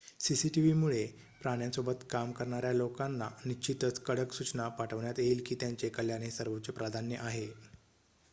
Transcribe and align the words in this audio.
"""cctv 0.19 0.71
मुळे 0.75 1.05
प्राण्यांसोबत 1.41 2.03
काम 2.09 2.31
करणार्‍या 2.31 2.71
लोकांना 2.73 3.29
निश्चितच 3.45 3.99
कडक 4.01 4.33
सूचना 4.33 4.67
पाठवण्यात 4.71 5.19
येईल 5.19 5.43
की 5.45 5.55
त्यांचे 5.55 5.89
कल्याण 5.89 6.21
हे 6.21 6.31
सर्वोच्च 6.31 6.69
प्राधान्य 6.71 7.17
आहे."" 7.19 7.47